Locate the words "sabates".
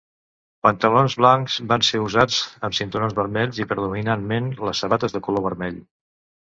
4.87-5.19